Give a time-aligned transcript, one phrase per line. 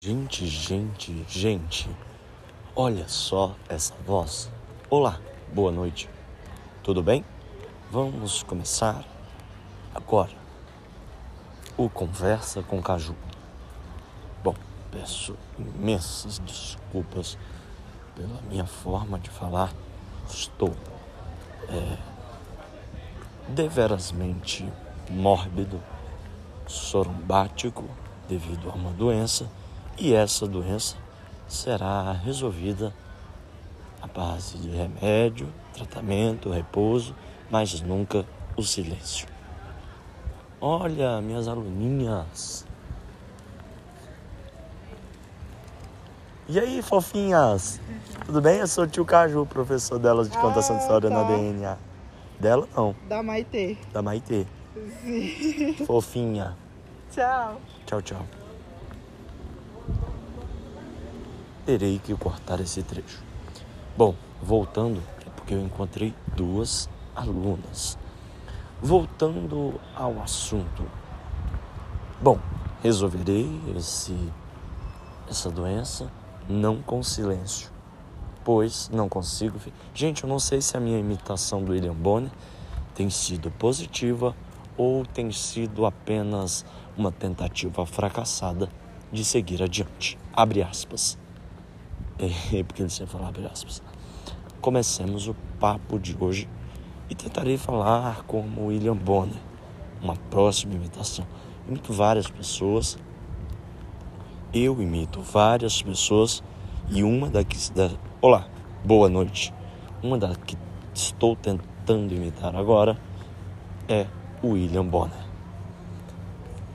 [0.00, 1.90] Gente, gente, gente,
[2.76, 4.48] olha só essa voz.
[4.88, 5.20] Olá,
[5.52, 6.08] boa noite,
[6.84, 7.24] tudo bem?
[7.90, 9.04] Vamos começar
[9.92, 10.30] agora
[11.76, 13.16] o Conversa com Caju.
[14.44, 14.54] Bom,
[14.92, 17.36] peço imensas desculpas
[18.14, 19.72] pela minha forma de falar.
[20.30, 20.76] Estou
[21.68, 21.98] é,
[23.48, 24.64] deverasmente
[25.10, 25.82] mórbido,
[26.68, 27.84] sorumbático
[28.28, 29.50] devido a uma doença
[29.98, 30.96] e essa doença
[31.46, 32.94] será resolvida
[34.00, 37.14] à base de remédio, tratamento, repouso,
[37.50, 38.24] mas nunca
[38.56, 39.26] o silêncio.
[40.60, 42.66] Olha, minhas aluninhas.
[46.48, 47.80] E aí, fofinhas?
[48.24, 48.58] Tudo bem?
[48.58, 51.36] Eu sou o tio Caju, professor delas de contação de história ah, na tá.
[51.36, 51.76] DNA.
[52.40, 53.76] Dela não, Da Maitê.
[53.92, 54.46] da Maitê.
[55.02, 55.74] Sim.
[55.84, 56.56] Fofinha.
[57.10, 57.60] Tchau.
[57.84, 58.37] Tchau, tchau.
[61.68, 63.22] Terei que cortar esse trecho.
[63.94, 67.98] Bom, voltando, é porque eu encontrei duas alunas.
[68.80, 70.82] Voltando ao assunto.
[72.22, 72.38] Bom,
[72.82, 74.16] resolverei esse,
[75.28, 76.10] essa doença
[76.48, 77.70] não com silêncio,
[78.42, 79.60] pois não consigo.
[79.92, 82.32] Gente, eu não sei se a minha imitação do William Bonner
[82.94, 84.34] tem sido positiva
[84.74, 86.64] ou tem sido apenas
[86.96, 88.70] uma tentativa fracassada
[89.12, 90.18] de seguir adiante.
[90.32, 91.18] Abre aspas.
[92.66, 93.82] Porque ele sempre fala abre aspas.
[94.60, 96.48] Comecemos o papo de hoje
[97.08, 99.38] e tentarei falar como William Bonner,
[100.02, 101.24] uma próxima imitação.
[101.66, 102.98] Imito várias pessoas,
[104.52, 106.42] eu imito várias pessoas
[106.90, 107.56] e uma da que.
[107.72, 108.46] Da, olá,
[108.84, 109.54] boa noite.
[110.02, 110.56] Uma da que
[110.94, 112.98] estou tentando imitar agora
[113.88, 114.06] é
[114.42, 115.28] o William Bonner.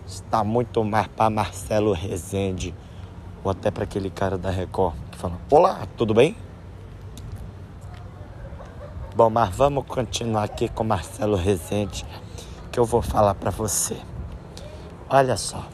[0.06, 2.74] Está muito mais para Marcelo Rezende
[3.44, 5.03] ou até para aquele cara da Record
[5.50, 6.36] Olá, tudo bem?
[9.16, 12.06] Bom, mas vamos continuar aqui com Marcelo Rezende
[12.70, 13.96] que eu vou falar para você.
[15.10, 15.66] Olha só.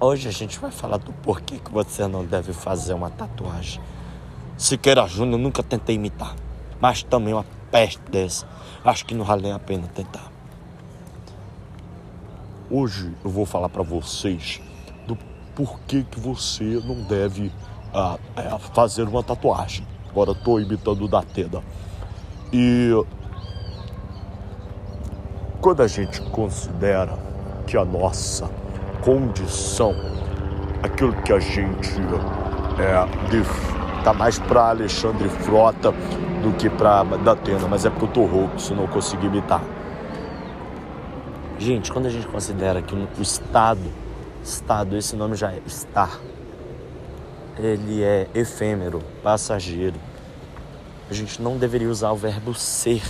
[0.00, 3.82] Hoje a gente vai falar do porquê que você não deve fazer uma tatuagem.
[4.56, 6.34] Siqueira Júnior nunca tentei imitar,
[6.80, 8.48] mas também uma peste dessa.
[8.82, 10.32] Acho que não vale a pena tentar.
[12.70, 14.58] Hoje eu vou falar para vocês
[15.06, 15.18] do
[15.54, 17.52] porquê que você não deve
[17.94, 19.86] ah, é, fazer uma tatuagem.
[20.10, 21.62] Agora tô imitando o da Teda.
[22.52, 22.90] E
[25.60, 27.16] quando a gente considera
[27.66, 28.50] que a nossa
[29.02, 29.94] condição,
[30.82, 32.00] aquilo que a gente
[32.78, 35.92] é, tá mais para Alexandre Frota
[36.42, 39.62] do que para Datena, mas é porque eu tô rouco, se não consegui imitar.
[41.58, 43.80] Gente, quando a gente considera que o Estado,
[44.42, 46.18] Estado, esse nome já é estar,
[47.66, 49.98] ele é efêmero, passageiro.
[51.10, 53.02] A gente não deveria usar o verbo ser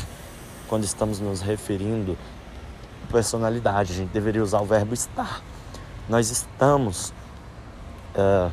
[0.68, 2.16] quando estamos nos referindo
[3.08, 3.92] à personalidade.
[3.92, 5.42] A gente deveria usar o verbo estar.
[6.08, 7.12] Nós estamos
[8.14, 8.50] é,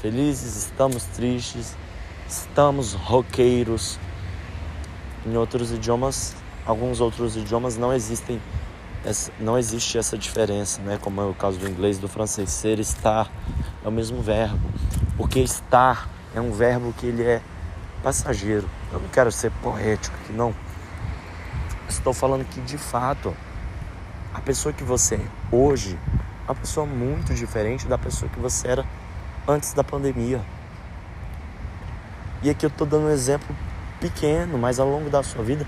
[0.00, 1.76] felizes, estamos tristes,
[2.28, 3.98] estamos roqueiros.
[5.26, 8.40] Em outros idiomas, alguns outros idiomas não existem
[9.04, 10.98] essa- não existe essa diferença, né?
[11.00, 12.50] Como é o caso do inglês do francês.
[12.50, 13.30] Ser, estar
[13.84, 14.58] é o mesmo verbo.
[15.20, 17.42] Porque estar é um verbo que ele é
[18.02, 18.66] passageiro.
[18.90, 20.54] Eu não quero ser poético aqui, não.
[21.86, 23.36] Estou falando que de fato
[24.32, 25.98] a pessoa que você é hoje
[26.48, 28.86] é uma pessoa muito diferente da pessoa que você era
[29.46, 30.40] antes da pandemia.
[32.42, 33.54] E aqui eu estou dando um exemplo
[34.00, 35.66] pequeno, mas ao longo da sua vida,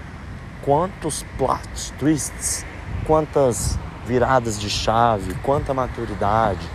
[0.63, 2.65] quantos plot twists,
[3.07, 6.67] quantas viradas de chave, quanta maturidade,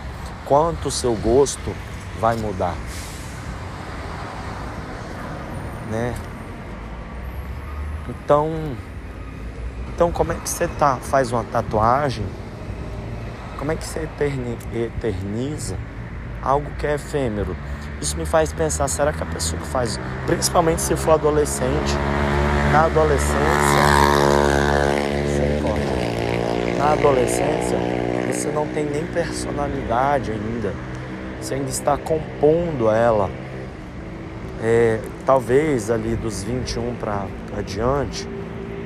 [0.46, 1.74] quanto seu gosto
[2.20, 2.74] vai mudar.
[5.90, 6.14] Né?
[8.08, 8.50] Então,
[9.94, 10.96] então como é que você tá?
[10.96, 12.26] Faz uma tatuagem?
[13.58, 15.76] Como é que você eterni- eterniza
[16.42, 17.56] algo que é efêmero?
[18.00, 21.94] Isso me faz pensar, será que a pessoa que faz, principalmente se for adolescente,
[22.72, 23.34] na adolescência,
[26.78, 27.76] na adolescência,
[28.32, 30.72] você não tem nem personalidade ainda.
[31.40, 33.30] Você ainda está compondo ela.
[34.60, 37.26] É, talvez ali dos 21 para
[37.56, 38.28] adiante,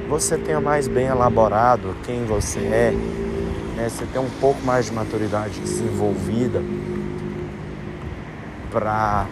[0.09, 2.93] você tenha mais bem elaborado quem você é,
[3.77, 3.89] né?
[3.89, 6.63] você tem um pouco mais de maturidade desenvolvida
[8.71, 9.27] para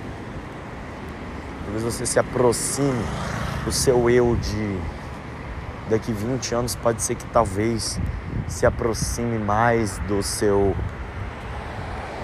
[1.64, 3.04] talvez você se aproxime
[3.64, 4.78] do seu eu de
[5.90, 8.00] daqui 20 anos pode ser que talvez
[8.48, 10.74] se aproxime mais do seu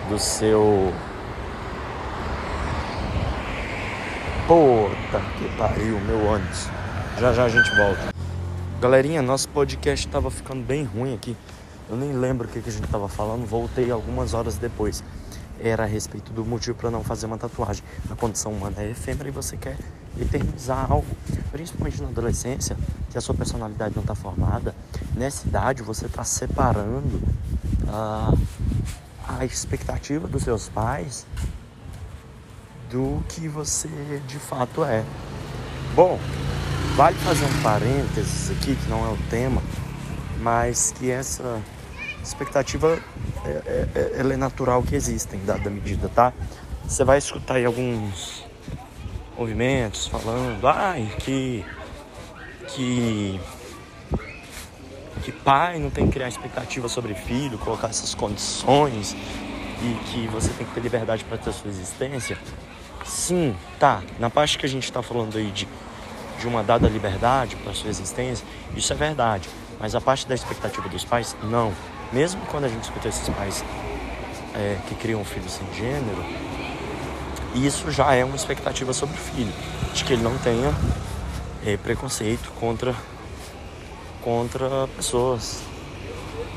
[0.08, 0.92] do seu.
[4.46, 6.68] Puta que pariu, meu ônibus.
[7.18, 8.14] Já já a gente volta.
[8.80, 11.36] Galerinha, nosso podcast tava ficando bem ruim aqui.
[11.88, 15.02] Eu nem lembro o que, que a gente tava falando, voltei algumas horas depois.
[15.58, 17.82] Era a respeito do motivo para não fazer uma tatuagem.
[18.10, 19.76] A condição humana é efêmera e você quer
[20.20, 21.06] eternizar algo,
[21.50, 22.76] principalmente na adolescência,
[23.10, 24.74] que a sua personalidade não está formada.
[25.14, 27.20] Nessa idade, você está separando
[27.88, 28.32] a,
[29.28, 31.26] a expectativa dos seus pais
[32.90, 33.88] do que você
[34.26, 35.04] de fato é.
[35.94, 36.18] Bom,
[36.94, 39.62] vale fazer um parênteses aqui, que não é o tema,
[40.40, 41.60] mas que essa
[42.22, 42.98] expectativa
[43.44, 46.32] é, é, é ela é natural que existem, dada a medida, tá?
[46.86, 48.44] Você vai escutar aí alguns
[49.36, 51.64] movimentos falando, ai, que
[52.68, 53.40] que
[55.26, 59.16] que pai não tem que criar expectativa sobre filho, colocar essas condições
[59.82, 62.38] e que você tem que ter liberdade para ter a sua existência.
[63.04, 64.04] Sim, tá.
[64.20, 65.66] Na parte que a gente está falando aí de,
[66.38, 68.46] de uma dada liberdade para sua existência,
[68.76, 69.48] isso é verdade.
[69.80, 71.72] Mas a parte da expectativa dos pais, não.
[72.12, 73.64] Mesmo quando a gente escuta esses pais
[74.54, 76.24] é, que criam um filho sem gênero,
[77.52, 79.52] isso já é uma expectativa sobre o filho,
[79.92, 80.72] de que ele não tenha
[81.66, 82.94] é, preconceito contra,
[84.26, 85.62] contra pessoas.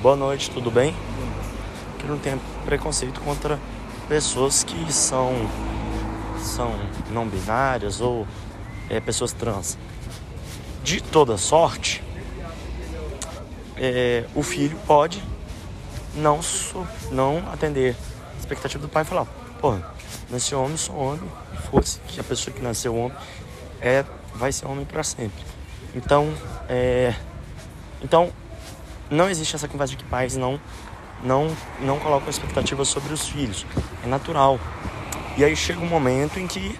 [0.01, 0.95] Boa noite, tudo bem?
[1.99, 3.59] Que não tenha preconceito contra
[4.07, 5.31] pessoas que são,
[6.41, 6.73] são
[7.11, 8.25] não binárias ou
[8.89, 9.77] é, pessoas trans.
[10.83, 12.03] De toda sorte,
[13.77, 15.23] é, o filho pode
[16.15, 16.39] não,
[17.11, 17.95] não atender
[18.35, 19.27] a expectativa do pai e falar,
[19.61, 19.77] pô,
[20.27, 21.31] nasceu homem, sou homem,
[21.69, 23.17] fosse que a pessoa que nasceu homem
[23.79, 25.45] é, vai ser homem para sempre.
[25.93, 26.33] Então,
[26.67, 27.13] é,
[28.01, 28.31] então
[29.09, 30.59] não existe essa conversa de que pais não
[31.23, 33.65] não não colocam expectativa sobre os filhos.
[34.03, 34.59] É natural.
[35.37, 36.77] E aí chega um momento em que,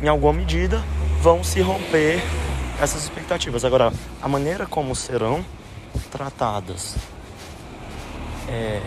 [0.00, 0.82] em alguma medida,
[1.20, 2.22] vão se romper
[2.80, 3.64] essas expectativas.
[3.64, 5.44] Agora, a maneira como serão
[6.10, 6.96] tratadas
[8.48, 8.80] é,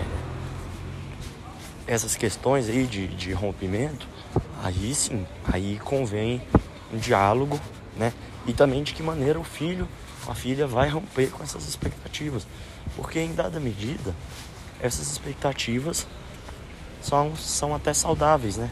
[1.85, 4.07] essas questões aí de, de rompimento,
[4.63, 6.41] aí sim, aí convém
[6.93, 7.59] um diálogo,
[7.95, 8.13] né?
[8.47, 9.87] E também de que maneira o filho,
[10.27, 12.47] a filha vai romper com essas expectativas.
[12.95, 14.15] Porque em dada medida,
[14.81, 16.07] essas expectativas
[17.01, 18.71] são, são até saudáveis, né?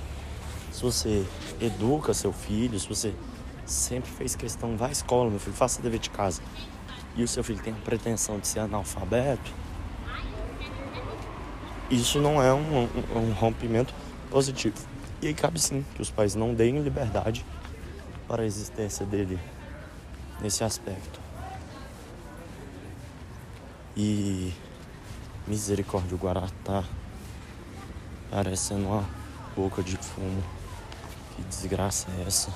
[0.71, 1.25] Se você
[1.59, 3.13] educa seu filho, se você
[3.65, 6.41] sempre fez questão, vai à escola, meu filho, faça dever de casa,
[7.15, 9.51] e o seu filho tem a pretensão de ser analfabeto,
[11.89, 13.93] isso não é um, um, um rompimento
[14.29, 14.75] positivo.
[15.21, 17.45] E aí cabe sim que os pais não deem liberdade
[18.27, 19.39] para a existência dele
[20.41, 21.19] nesse aspecto.
[23.95, 24.53] E
[25.47, 26.83] misericórdia, o Guará tá
[28.29, 29.05] parecendo uma
[29.55, 30.43] boca de fumo.
[31.35, 32.51] Que desgraça é essa?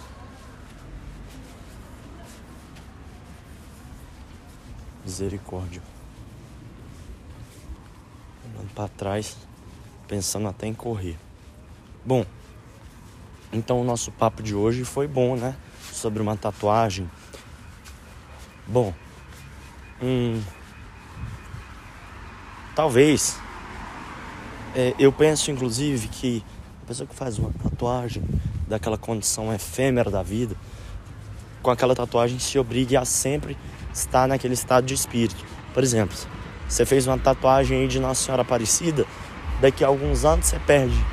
[5.04, 5.82] Misericórdia
[8.60, 9.38] olhando para trás,
[10.08, 11.18] pensando até em correr.
[12.06, 12.26] Bom,
[13.52, 15.56] então o nosso papo de hoje foi bom, né?
[15.92, 17.10] Sobre uma tatuagem.
[18.72, 18.94] Bom,
[20.00, 20.40] hum,
[22.76, 23.40] talvez
[24.76, 26.44] é, eu penso inclusive que
[26.84, 28.24] a pessoa que faz uma tatuagem
[28.68, 30.56] daquela condição efêmera da vida,
[31.64, 33.58] com aquela tatuagem se obrigue a sempre
[33.92, 35.44] estar naquele estado de espírito.
[35.74, 36.16] Por exemplo,
[36.68, 39.04] você fez uma tatuagem de Nossa Senhora Aparecida,
[39.60, 41.04] daqui a alguns anos você perde.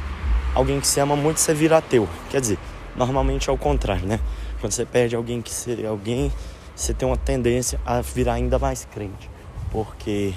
[0.54, 2.06] Alguém que você ama muito, você vira ateu.
[2.28, 2.58] Quer dizer,
[2.94, 4.20] normalmente é o contrário, né?
[4.60, 6.30] Quando você perde alguém que você, alguém,
[6.76, 9.30] você tem uma tendência a virar ainda mais crente.
[9.70, 10.34] Porque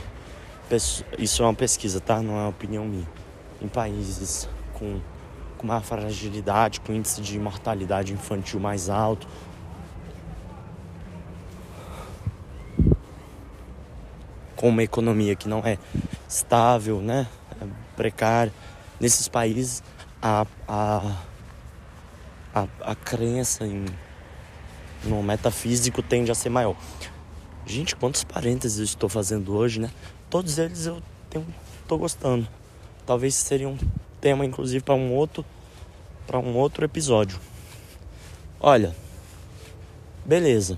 [1.17, 2.21] isso é uma pesquisa, tá?
[2.21, 3.07] Não é uma opinião minha.
[3.61, 5.01] Em países com,
[5.57, 9.27] com maior fragilidade, com índice de mortalidade infantil mais alto,
[14.55, 15.77] com uma economia que não é
[16.27, 17.27] estável, né?
[17.61, 17.65] É
[17.97, 18.53] precária.
[18.97, 19.83] Nesses países,
[20.21, 21.17] a, a,
[22.53, 23.85] a, a crença em,
[25.03, 26.75] no metafísico tende a ser maior.
[27.65, 29.91] Gente, quantos parênteses eu estou fazendo hoje, né?
[30.29, 31.45] Todos eles eu tenho,
[31.87, 32.47] tô gostando.
[33.05, 33.77] Talvez seria um
[34.19, 35.45] tema, inclusive, para um outro
[36.25, 37.39] para um outro episódio.
[38.59, 38.95] Olha,
[40.25, 40.77] beleza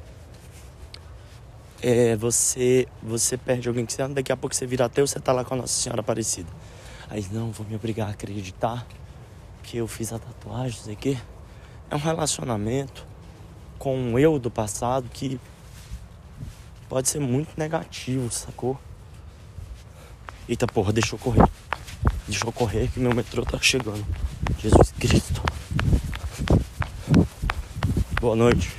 [1.82, 5.20] é, você você perde alguém que você ama, daqui a pouco você vira ateu, você
[5.20, 6.50] tá lá com a Nossa Senhora Aparecida.
[7.10, 8.86] Aí, não, vou me obrigar a acreditar
[9.64, 11.18] que eu fiz a tatuagem, não sei o quê.
[11.90, 13.06] É um relacionamento
[13.82, 15.40] com um eu do passado que
[16.88, 18.80] pode ser muito negativo, sacou?
[20.48, 21.50] Eita porra, deixa eu correr.
[22.28, 24.06] Deixa eu correr que meu metrô tá chegando.
[24.60, 25.42] Jesus Cristo.
[28.22, 28.72] Boa noite.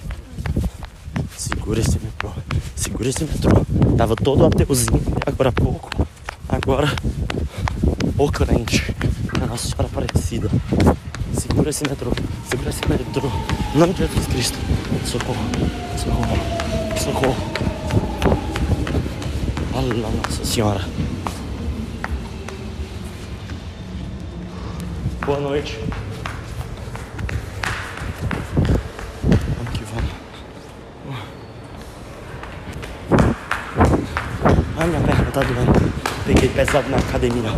[1.37, 2.31] Segura esse metrô.
[2.77, 3.51] Segura esse metrô.
[3.97, 5.91] Tava todo ateuzinho agora há pouco.
[6.49, 6.87] Agora,
[8.17, 8.95] o crente.
[9.43, 10.49] A Nossa Senhora Aparecida.
[11.39, 12.11] Segura esse metrô.
[12.49, 13.31] Segura esse metrô.
[13.75, 14.59] Em nome de Jesus Cristo.
[15.05, 15.39] Socorro.
[15.97, 16.37] Socorro.
[16.99, 17.37] Socorro.
[19.75, 20.81] Allah, Nossa Senhora.
[25.25, 25.79] Boa noite.
[29.57, 30.11] Vamos que vamos.
[34.79, 35.93] Ai, minha perna tá doendo.
[36.27, 37.51] Peguei pesado na academia.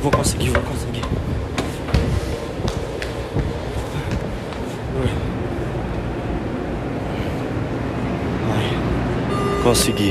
[0.00, 1.02] Vou conseguir, vou conseguir.
[8.54, 10.10] Ai, consegui.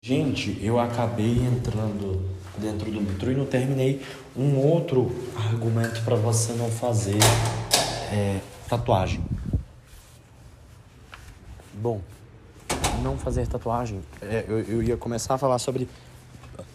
[0.00, 2.24] Gente, eu acabei entrando
[2.56, 4.00] dentro do metrô e não terminei
[4.36, 5.10] um outro
[5.50, 7.18] argumento para você não fazer
[8.12, 9.24] é, tatuagem.
[11.74, 12.00] Bom,
[13.02, 15.88] não fazer tatuagem, é, eu, eu ia começar a falar sobre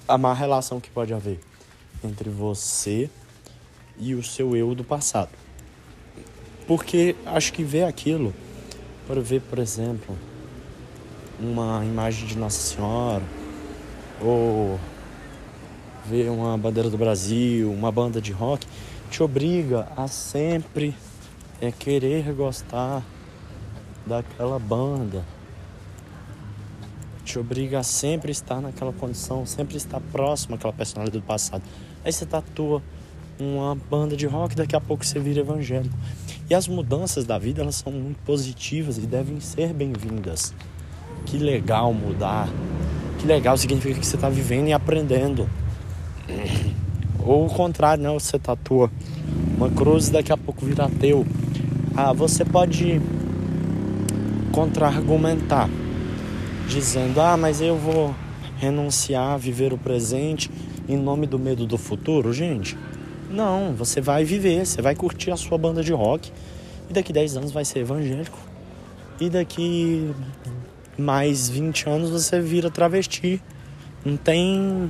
[0.08, 1.40] a má relação que pode haver
[2.04, 3.10] entre você
[3.98, 5.32] e o seu eu do passado.
[6.68, 8.34] Porque acho que ver aquilo,
[9.08, 10.18] para ver, por exemplo,
[11.40, 13.24] uma imagem de Nossa Senhora,
[14.22, 14.80] ou
[16.06, 18.66] ver uma bandeira do Brasil, uma banda de rock,
[19.10, 20.96] te obriga a sempre
[21.62, 23.04] é, querer gostar
[24.06, 25.24] daquela banda.
[27.26, 31.64] Te obriga a sempre estar naquela condição, sempre estar próximo àquela personalidade do passado.
[32.06, 32.82] Aí você tatua
[33.40, 35.98] uma banda de rock, daqui a pouco você vira evangélico.
[36.48, 40.54] E as mudanças da vida, elas são muito positivas e devem ser bem-vindas.
[41.26, 42.48] Que legal mudar.
[43.18, 45.50] Que legal significa que você está vivendo e aprendendo.
[47.26, 48.14] Ou o contrário, né?
[48.14, 48.92] Você tatua
[49.58, 51.26] uma cruz e daqui a pouco vira ateu.
[51.96, 53.02] Ah, você pode
[54.52, 55.68] contra-argumentar,
[56.68, 58.14] dizendo: ah, mas eu vou
[58.58, 60.50] renunciar a viver o presente
[60.88, 62.78] em nome do medo do futuro, gente.
[63.30, 66.32] Não, você vai viver, você vai curtir a sua banda de rock
[66.90, 68.38] e daqui 10 anos vai ser evangélico.
[69.20, 70.14] E daqui
[70.98, 73.42] mais 20 anos você vira travesti.
[74.04, 74.90] Não tem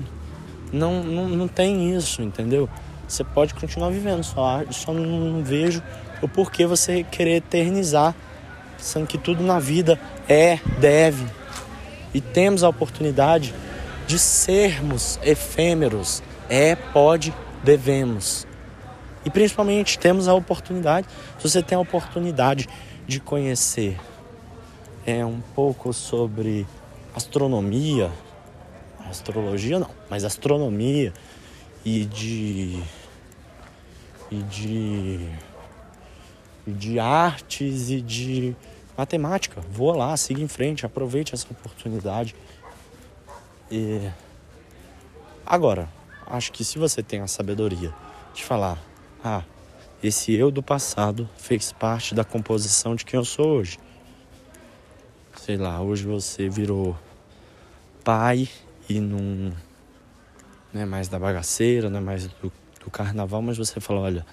[0.72, 2.68] não, não, não tem isso, entendeu?
[3.08, 5.82] Você pode continuar vivendo, só, só não vejo
[6.22, 8.16] o porquê você querer eternizar
[8.78, 11.26] sendo que tudo na vida é, deve
[12.16, 13.54] e temos a oportunidade
[14.08, 16.24] de sermos efêmeros.
[16.48, 18.48] É, pode, devemos.
[19.26, 21.08] E principalmente temos a oportunidade,
[21.38, 22.70] se você tem a oportunidade
[23.06, 24.00] de conhecer
[25.06, 26.66] é um pouco sobre
[27.14, 28.10] astronomia,
[29.10, 31.14] astrologia não, mas astronomia
[31.84, 32.82] e de
[34.32, 35.30] e de
[36.66, 38.56] e de artes e de
[38.98, 39.62] matemática.
[39.70, 42.36] Voa lá, siga em frente, aproveite essa oportunidade.
[43.70, 44.10] E
[45.46, 45.90] agora,
[46.28, 47.94] acho que se você tem a sabedoria
[48.34, 48.82] de falar,
[49.24, 49.44] ah,
[50.04, 53.80] esse eu do passado fez parte da composição de quem eu sou hoje.
[55.38, 56.98] Sei lá, hoje você virou
[58.04, 58.48] pai
[58.88, 59.52] e não,
[60.72, 62.52] não é mais da bagaceira, não é mais do,
[62.84, 64.26] do carnaval, mas você fala, olha,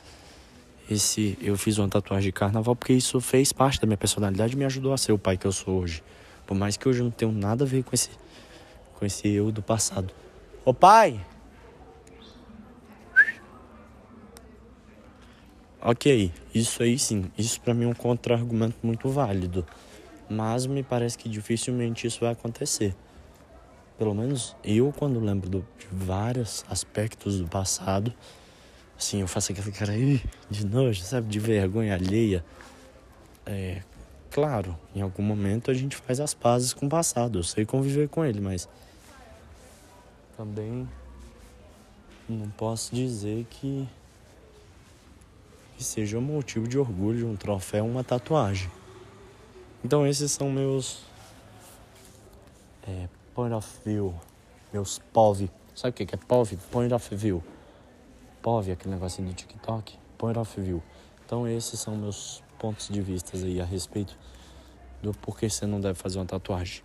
[0.93, 4.57] esse eu fiz uma tatuagem de carnaval porque isso fez parte da minha personalidade e
[4.57, 6.03] me ajudou a ser o pai que eu sou hoje.
[6.47, 8.11] Por mais que hoje eu não tenha nada a ver com esse
[8.95, 10.13] com esse eu do passado.
[10.65, 11.21] Ô pai!
[15.85, 19.67] Ok, isso aí sim, isso para mim é um contra-argumento muito válido.
[20.31, 22.95] Mas me parece que dificilmente isso vai acontecer.
[23.99, 28.15] Pelo menos eu, quando lembro do, de vários aspectos do passado,
[29.03, 31.27] Assim, eu faço aquele cara aí de nojo, sabe?
[31.27, 32.45] De vergonha alheia.
[33.45, 33.83] É,
[34.31, 37.41] claro, em algum momento a gente faz as pazes com o passado.
[37.41, 38.69] Eu sei conviver com ele, mas
[40.37, 40.89] também
[42.29, 43.89] não posso dizer que,
[45.77, 48.71] que seja um motivo de orgulho, um troféu, uma tatuagem.
[49.85, 51.03] Então esses são meus
[52.87, 54.15] é, point of view,
[54.73, 55.51] meus POV.
[55.75, 56.57] Sabe o que é POV?
[56.71, 57.43] Point of view.
[58.43, 60.83] POV, aquele negocinho do TikTok, point of view.
[61.25, 64.19] Então esses são meus pontos de vista aí a respeito
[65.01, 66.83] do porquê você não deve fazer uma tatuagem.